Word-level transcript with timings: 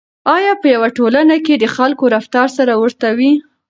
آیا 0.35 0.53
په 0.61 0.67
یوه 0.75 0.89
ټولنه 0.97 1.35
کې 1.45 1.53
د 1.57 1.65
خلکو 1.75 2.03
رفتار 2.15 2.47
سره 2.57 2.73
ورته 2.81 3.07
وي؟ 3.17 3.31